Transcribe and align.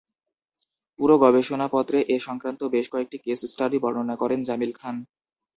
পুরো 0.99 1.15
গবেষণাপত্রে 1.23 1.97
এ-সংক্রান্ত 2.07 2.61
বেশ 2.73 2.85
কয়েকটি 2.93 3.17
কেস 3.25 3.39
স্টাডি 3.51 3.77
বর্ণনা 3.83 4.15
করেন 4.21 4.39
জামিল 4.47 4.71
খান। 4.73 4.95